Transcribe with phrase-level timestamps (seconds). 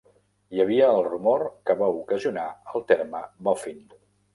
[0.55, 3.91] Hi havia el rumor que va ocasionar el terme "boffin".